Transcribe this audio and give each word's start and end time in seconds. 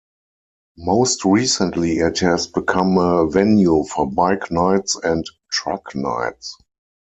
Most 0.79 1.25
recently 1.25 1.99
it 1.99 2.17
has 2.21 2.47
become 2.47 2.97
a 2.97 3.29
venue 3.29 3.83
for 3.83 4.09
bike 4.09 4.49
nights 4.49 4.95
and 4.95 5.23
truck 5.51 5.93
nights. 5.93 6.57